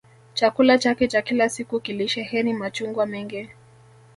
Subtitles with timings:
[0.33, 3.49] Chakula chake cha kila siku kilisheheni machungwa mengi